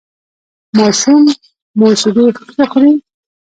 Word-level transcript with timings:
ماشوم 0.77 1.21
مو 1.77 1.87
شیدې 1.99 2.25
ښه 2.55 2.65
خوري؟ 2.71 2.93